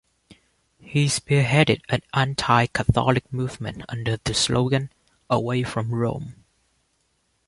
[0.79, 4.89] He spearheaded an anti-Catholic movement under the slogan
[5.29, 6.43] "away from Rome".